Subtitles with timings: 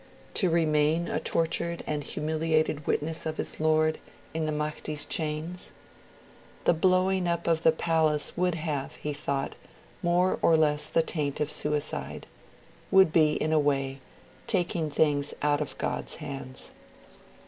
[0.33, 3.99] to remain a tortured and humiliated witness of his Lord
[4.33, 5.73] in the Mahdi's chains?
[6.65, 9.55] The blowing up of the palace would have, he thought,
[10.01, 12.25] 'more or less the taint of suicide',
[12.89, 13.99] would be, in a way,
[14.47, 16.71] taking things out of God's hands'.